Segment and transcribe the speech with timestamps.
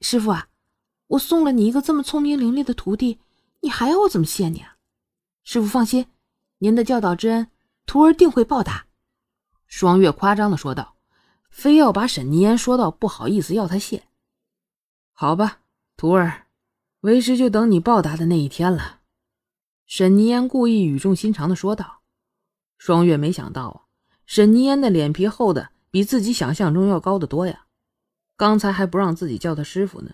[0.00, 0.48] 师傅啊，
[1.06, 3.18] 我送了你一个这么聪明伶俐的徒弟，
[3.60, 4.76] 你还要我怎么谢你啊？
[5.42, 6.06] 师傅放心，
[6.58, 7.48] 您的教导之恩，
[7.86, 8.86] 徒儿定会报答。”
[9.66, 10.96] 双月夸张的说道，
[11.50, 14.04] 非要把沈泥烟说到不好意思要他谢。
[15.12, 15.60] 好吧，
[15.96, 16.46] 徒儿，
[17.00, 19.00] 为师就等你报答的那一天了。”
[19.86, 22.02] 沈泥烟故意语重心长的说道。
[22.76, 23.80] 双月没想到啊，
[24.26, 27.65] 沈泥烟的脸皮厚的比自己想象中要高得多呀。
[28.36, 30.12] 刚才还不让自己叫他师傅呢，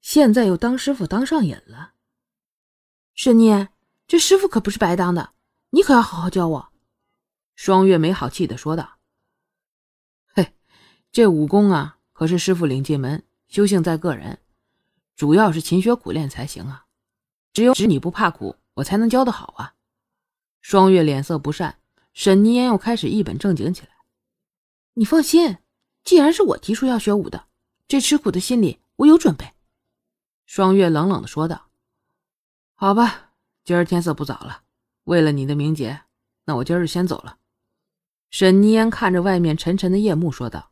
[0.00, 1.92] 现在又当师傅当上瘾了。
[3.14, 3.68] 沈念，
[4.08, 5.30] 这师傅可不是白当的，
[5.70, 6.72] 你可要好好教我。”
[7.54, 8.98] 双月没好气的说道。
[10.34, 10.52] “嘿，
[11.12, 14.40] 这武功啊，可是师傅领进门，修行在个人，
[15.14, 16.86] 主要是勤学苦练才行啊。
[17.52, 19.74] 只有使你不怕苦，我才能教得好啊。”
[20.60, 21.78] 双月脸色不善，
[22.14, 23.90] 沈泥烟又开始一本正经起来。
[24.94, 25.58] “你放心，
[26.02, 27.46] 既然是我提出要学武的。”
[27.90, 29.52] 这吃苦的心理，我有准备。”
[30.46, 31.70] 双月冷冷的说道。
[32.76, 33.32] “好吧，
[33.64, 34.62] 今儿天色不早了，
[35.02, 36.02] 为了你的名节，
[36.44, 37.38] 那我今儿就先走了。”
[38.30, 40.70] 沈泥烟看着外面沉沉的夜幕说道。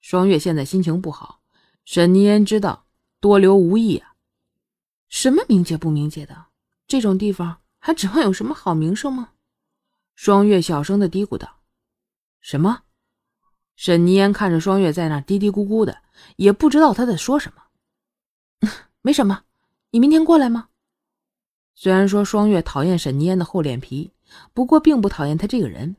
[0.00, 1.42] 双月现在心情不好，
[1.84, 2.86] 沈泥烟知道
[3.20, 4.16] 多留无益啊。
[5.08, 6.46] 什么名节不名节的，
[6.88, 9.34] 这种地方还指望有什么好名声吗？
[10.16, 11.60] 双月小声的嘀咕道。
[12.42, 12.82] “什么？”
[13.82, 16.02] 沈泥烟看着双月在那嘀嘀咕咕的，
[16.36, 18.70] 也不知道他在说什么。
[19.00, 19.42] 没什么，
[19.90, 20.68] 你明天过来吗？
[21.74, 24.12] 虽然说双月讨厌沈泥烟的厚脸皮，
[24.54, 25.96] 不过并不讨厌他这个人，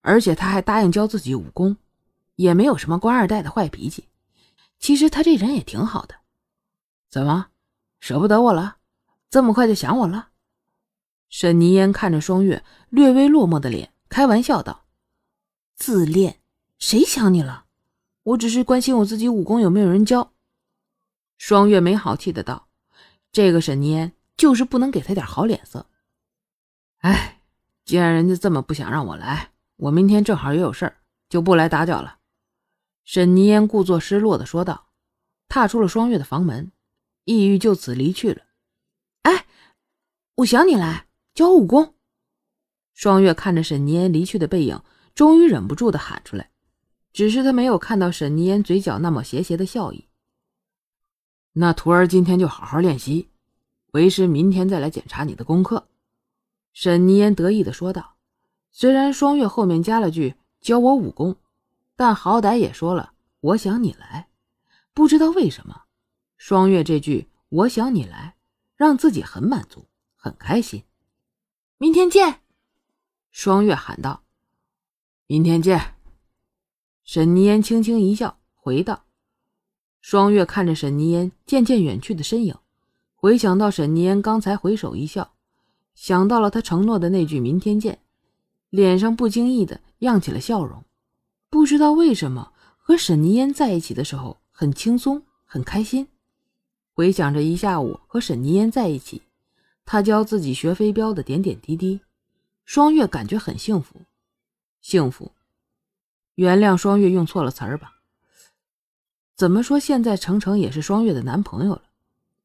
[0.00, 1.76] 而且他还答应教自己武功，
[2.34, 4.08] 也没有什么官二代的坏脾气。
[4.80, 6.16] 其实他这人也挺好的。
[7.08, 7.50] 怎么，
[8.00, 8.78] 舍不得我了？
[9.30, 10.30] 这么快就想我了？
[11.28, 14.86] 沈泥烟看着双月略微落寞的脸，开玩笑道
[15.76, 16.38] ：“自恋。”
[16.82, 17.66] 谁想你了？
[18.24, 20.32] 我只是关心我自己武功有没有人教。
[21.38, 22.68] 双月没好气的道
[23.30, 25.86] ：“这个沈念就是不能给他点好脸色。”
[26.98, 27.40] 哎，
[27.84, 30.96] 既然人家这么不想让我来，我明天正好也有事儿，
[31.28, 32.18] 就不来打搅了。”
[33.06, 34.88] 沈泥烟故作失落的说道，
[35.46, 36.72] 踏出了双月的房门，
[37.24, 38.42] 意欲就此离去了。
[39.22, 39.46] 哎，
[40.34, 41.94] 我想你来教我武功。
[42.92, 44.82] 双月看着沈泥烟离去的背影，
[45.14, 46.50] 终于忍不住的喊出来。
[47.12, 50.08] 只是他没有看到沈泥烟嘴角那抹邪邪的笑意。
[51.52, 53.28] 那徒儿今天就好好练习，
[53.92, 55.88] 为师明天再来检查你的功课。”
[56.72, 58.16] 沈泥烟得意的说道。
[58.74, 61.36] 虽然双月后面加了句“教我武功”，
[61.94, 64.28] 但好歹也说了“我想你来”。
[64.94, 65.82] 不知道为什么，
[66.38, 68.36] 双月这句“我想你来”
[68.74, 69.84] 让自己很满足，
[70.16, 70.84] 很开心。
[71.76, 72.40] 明天见！
[73.30, 74.22] 双月喊道。
[75.26, 75.94] 明天见！
[77.04, 79.04] 沈泥烟轻轻一笑，回道
[80.00, 82.56] ：“双月看着沈泥烟渐渐远去的身影，
[83.16, 85.34] 回想到沈泥烟刚才回首一笑，
[85.94, 87.98] 想到了他承诺的那句‘明天见’，
[88.70, 90.84] 脸上不经意的漾起了笑容。
[91.50, 96.06] 不知道为什么，和沈泥烟在一起的时候很轻松，很开心。
[96.94, 99.22] 回想着一下午和沈泥烟在一起，
[99.84, 102.00] 他教自己学飞镖的点点滴滴，
[102.64, 104.02] 双月感觉很幸福，
[104.80, 105.32] 幸福。”
[106.34, 108.00] 原谅双月用错了词儿吧。
[109.36, 111.82] 怎么说，现在程程也是双月的男朋友了。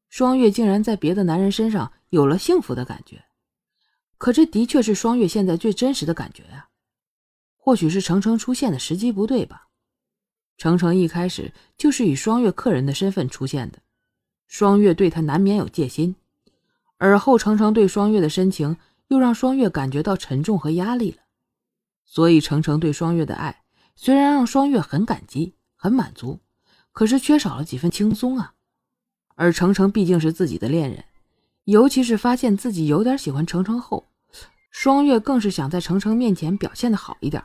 [0.08, 3.24] 双月竟然在别的男人身上有了幸福的感觉，
[4.16, 6.68] 可这的确是双月现在最真实的感觉呀。
[7.56, 9.68] 或许是程程出现的时机不对吧？
[10.56, 13.78] 程程一开始就是以双月客人的身份出现的，
[14.46, 16.16] 双月对他难免有戒心，
[16.96, 18.76] 而后程程对双月的深情
[19.08, 21.18] 又让双月感觉到沉重和压力了，
[22.06, 23.62] 所以程程对双月的爱。
[24.00, 26.38] 虽然让双月很感激、很满足，
[26.92, 28.54] 可是缺少了几分轻松啊。
[29.34, 31.04] 而程程毕竟是自己的恋人，
[31.64, 34.06] 尤其是发现自己有点喜欢程程后，
[34.70, 37.42] 双月更是想在程程面前表现的好一点，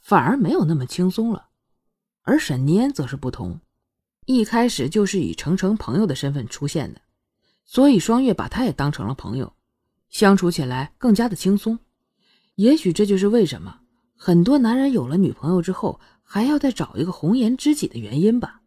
[0.00, 1.48] 反而没有那么轻松了。
[2.22, 3.60] 而沈念则是不同，
[4.24, 7.02] 一开始就是以程程朋友的身份出现的，
[7.66, 9.52] 所以双月把他也当成了朋友，
[10.08, 11.78] 相处起来更加的轻松。
[12.54, 13.80] 也许这就是为什么。
[14.24, 18.60] 很多男人有了女朋友之后，还要再找一个红颜知己的原因吧。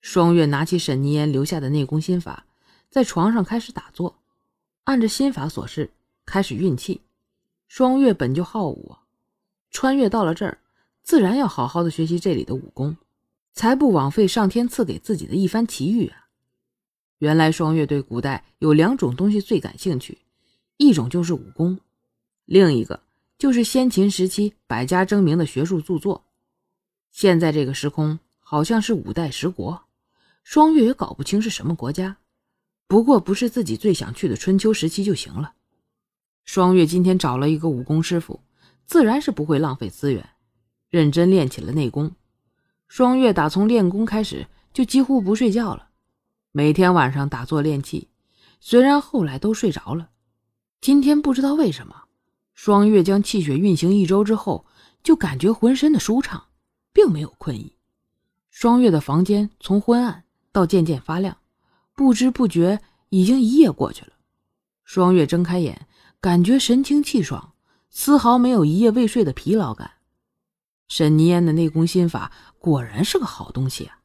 [0.00, 2.46] 双月拿起沈泥烟留下的内功心法，
[2.88, 4.22] 在床上开始打坐，
[4.84, 5.90] 按着心法所示
[6.24, 7.02] 开始运气。
[7.68, 8.96] 双月本就好武，
[9.70, 10.56] 穿越到了这儿，
[11.02, 12.96] 自然要好好的学习这里的武功，
[13.52, 16.28] 才不枉费上天赐给自己的一番奇遇啊！
[17.18, 20.16] 原来双月对古代有两种东西最感兴趣，
[20.78, 21.78] 一种就是武功，
[22.46, 23.02] 另一个。
[23.38, 26.24] 就是先秦时期百家争鸣的学术著作。
[27.10, 29.84] 现在这个时空好像是五代十国，
[30.42, 32.16] 双月也搞不清是什么国家，
[32.86, 35.54] 不过不是自己最想去的春秋时期就行了。
[36.44, 38.40] 双月今天找了一个武功师傅，
[38.84, 40.28] 自然是不会浪费资源，
[40.90, 42.12] 认真练起了内功。
[42.86, 45.88] 双月打从练功开始就几乎不睡觉了，
[46.52, 48.08] 每天晚上打坐练气，
[48.60, 50.10] 虽然后来都睡着了，
[50.80, 52.04] 今天不知道为什么，
[52.54, 54.64] 双月将气血运行一周之后，
[55.02, 56.46] 就感觉浑身的舒畅，
[56.92, 57.76] 并没有困意。
[58.50, 61.36] 双月的房间从昏暗到渐渐发亮，
[61.94, 62.80] 不知不觉
[63.10, 64.12] 已经一夜过去了。
[64.84, 65.86] 双月睁开眼，
[66.20, 67.54] 感觉神清气爽，
[67.90, 69.90] 丝毫没有一夜未睡的疲劳感。
[70.86, 73.98] 沈泥烟的内功心法果然是个好东西啊！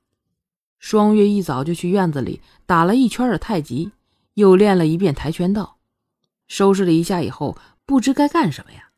[0.80, 3.92] 双月一早就去院子里打了一圈的太极，
[4.34, 5.78] 又练了一遍跆拳道，
[6.48, 7.58] 收拾了一下以后，
[7.90, 8.92] 不知该干什么呀？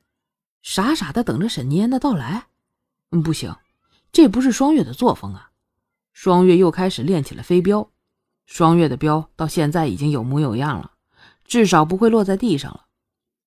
[0.62, 2.48] 傻傻的等着沈泥烟的到来？
[3.12, 3.56] 嗯，不行。
[4.12, 5.52] 这不是双月的作风啊！
[6.12, 7.90] 双月又开始练起了飞镖。
[8.46, 10.92] 双月的镖到现在已经有模有样了，
[11.46, 12.88] 至少不会落在地上了。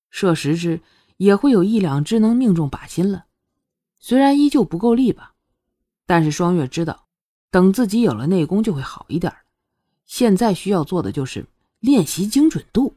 [0.08, 0.81] 射十只
[1.19, 3.26] 也会有一两只能命中靶心了。
[3.99, 5.35] 虽然依旧不够力吧，
[6.06, 7.05] 但是双月知道，
[7.50, 9.31] 等自己有了内功就会好一点。
[10.06, 11.47] 现在需要做的就是
[11.81, 12.97] 练习精准度。